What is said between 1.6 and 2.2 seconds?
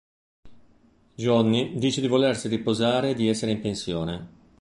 dice di